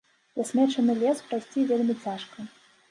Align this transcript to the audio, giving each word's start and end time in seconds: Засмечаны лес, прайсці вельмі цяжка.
Засмечаны 0.39 0.95
лес, 1.03 1.23
прайсці 1.29 1.67
вельмі 1.75 1.99
цяжка. 2.03 2.53